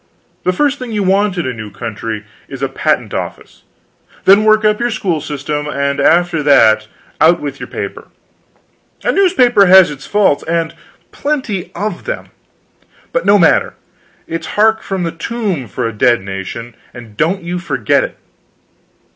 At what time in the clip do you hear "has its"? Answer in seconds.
9.67-10.07